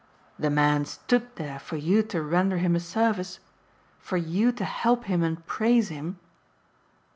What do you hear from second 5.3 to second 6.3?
praise him?"